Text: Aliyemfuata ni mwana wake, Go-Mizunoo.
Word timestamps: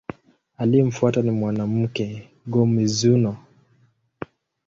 Aliyemfuata 0.57 1.21
ni 1.21 1.31
mwana 1.31 1.63
wake, 1.65 2.29
Go-Mizunoo. 2.47 3.35